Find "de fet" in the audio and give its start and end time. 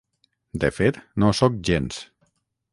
0.63-0.97